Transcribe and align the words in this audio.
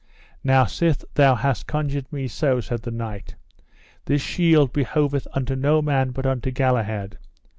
Now 0.43 0.65
sith 0.65 1.05
thou 1.13 1.35
hast 1.35 1.67
conjured 1.67 2.11
me 2.11 2.27
so, 2.27 2.59
said 2.59 2.81
the 2.81 2.89
knight, 2.89 3.35
this 4.05 4.23
shield 4.23 4.73
behoveth 4.73 5.27
unto 5.33 5.55
no 5.55 5.79
man 5.83 6.09
but 6.09 6.25
unto 6.25 6.49
Galahad. 6.49 7.19